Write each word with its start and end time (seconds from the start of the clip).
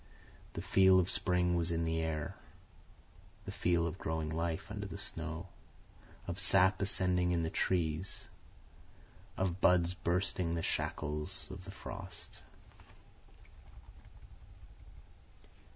The 0.53 0.63
feel 0.63 0.99
of 0.99 1.11
spring 1.11 1.53
was 1.55 1.69
in 1.69 1.83
the 1.85 2.01
air, 2.01 2.33
the 3.45 3.51
feel 3.51 3.85
of 3.85 3.99
growing 3.99 4.31
life 4.31 4.71
under 4.71 4.87
the 4.87 4.97
snow, 4.97 5.45
of 6.25 6.39
sap 6.39 6.81
ascending 6.81 7.31
in 7.33 7.43
the 7.43 7.51
trees, 7.51 8.25
of 9.37 9.61
buds 9.61 9.93
bursting 9.93 10.55
the 10.55 10.63
shackles 10.63 11.47
of 11.51 11.65
the 11.65 11.69
frost. 11.71 12.39